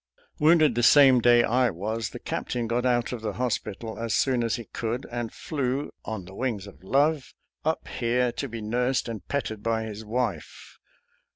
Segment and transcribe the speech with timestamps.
[0.39, 4.43] Wounded the same day I was, the Captain got out of the hospital as soon
[4.43, 9.07] as he could, and flew "on the wings of love" up here, to be nursed
[9.07, 10.79] and petted by his wife.